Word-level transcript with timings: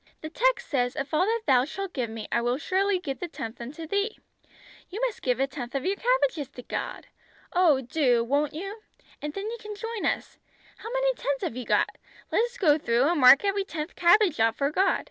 The 0.21 0.31
text 0.31 0.67
says, 0.67 0.95
'Of 0.95 1.13
all 1.13 1.27
that 1.27 1.43
Thou 1.45 1.63
shalt 1.63 1.93
give 1.93 2.09
me, 2.09 2.27
I 2.31 2.41
will 2.41 2.57
surely 2.57 2.97
give 2.97 3.19
the 3.19 3.27
tenth 3.27 3.61
unto 3.61 3.85
Thee.' 3.85 4.17
You 4.89 4.99
must 5.01 5.21
give 5.21 5.39
a 5.39 5.45
tenth 5.45 5.75
of 5.75 5.85
your 5.85 5.95
cabbages 5.95 6.49
to 6.55 6.63
God. 6.63 7.05
Oh, 7.53 7.81
do, 7.81 8.23
won't 8.23 8.55
you? 8.55 8.79
And 9.21 9.33
then 9.33 9.45
you 9.51 9.57
can 9.59 9.75
join 9.75 10.07
us. 10.07 10.39
How 10.77 10.89
many 10.91 11.13
tens 11.13 11.43
have 11.43 11.55
you 11.55 11.65
got? 11.65 11.99
Let 12.31 12.41
us 12.45 12.57
go 12.57 12.79
through, 12.79 13.03
and 13.09 13.21
mark 13.21 13.45
every 13.45 13.63
tenth 13.63 13.95
cabbage 13.95 14.39
off 14.39 14.55
for 14.55 14.71
God. 14.71 14.99